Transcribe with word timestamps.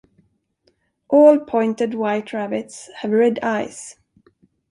All 1.09 1.37
pointed 1.41 1.93
white 1.93 2.33
rabbits 2.33 2.89
have 3.01 3.11
red 3.11 3.37
eyes. 3.43 3.97